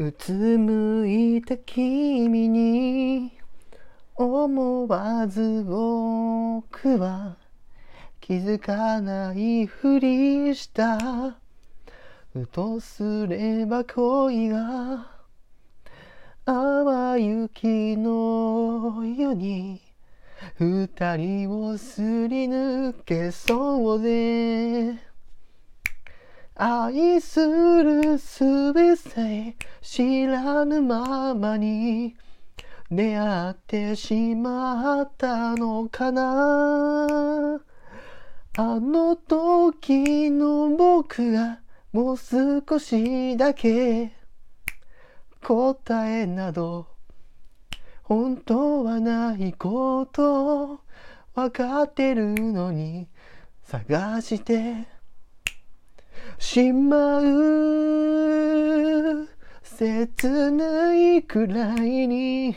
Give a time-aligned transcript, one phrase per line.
[0.00, 3.32] うつむいた君に
[4.14, 7.36] 思わず僕は
[8.20, 11.36] 気づかないふりした。
[12.32, 15.10] ふとすれば恋が
[16.44, 19.80] 淡雪のように
[20.60, 25.07] 二人をすり抜けそうで。
[26.60, 32.16] 愛するすべて知らぬままに
[32.90, 37.60] 出会ってしまったのかな。
[38.56, 41.60] あの時の僕が
[41.92, 44.10] もう少しだけ
[45.40, 46.88] 答えなど
[48.02, 50.80] 本当はないこと
[51.36, 53.06] わかってるのに
[53.62, 54.97] 探して
[56.38, 58.18] しまう
[59.62, 62.56] 切ないくらいに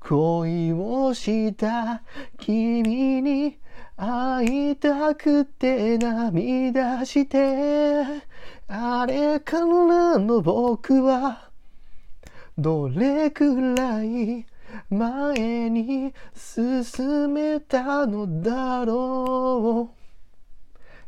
[0.00, 2.02] 恋をした
[2.38, 3.58] 君に
[3.96, 8.04] 会いたくて涙して
[8.66, 11.50] あれからの僕は
[12.58, 14.44] どれくらい
[14.90, 20.01] 前に進めたのだろう。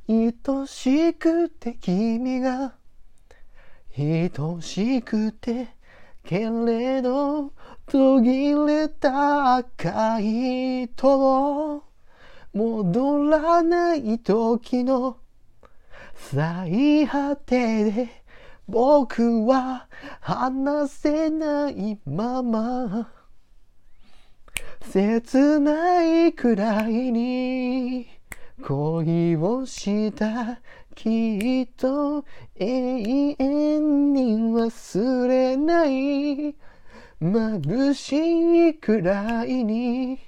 [0.07, 2.75] 愛しくて君が
[3.97, 5.69] 愛しくて
[6.23, 7.53] けれど
[7.87, 11.83] 途切れた赤い糸
[12.53, 15.17] 戻らない時の
[16.15, 18.09] 最果てで
[18.69, 19.89] 僕は
[20.21, 23.11] 話せないまま
[24.91, 28.14] 切ないくらいに
[28.63, 30.61] 恋をした
[30.95, 32.25] きっと
[32.55, 36.55] 永遠に忘れない
[37.21, 40.21] 眩しいくらいに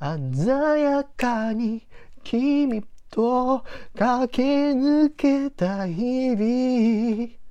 [0.00, 1.86] 鮮やかに
[2.22, 3.64] 君と
[3.96, 4.42] 駆け
[4.72, 7.41] 抜けた日々。